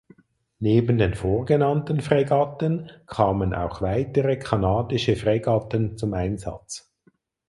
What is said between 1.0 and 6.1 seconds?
vorgenannten Fregatten kamen auch weitere kanadische Fregatten